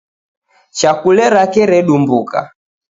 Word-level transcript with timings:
Chakule 0.77 1.25
rake 1.33 1.61
redumbuka. 1.71 2.39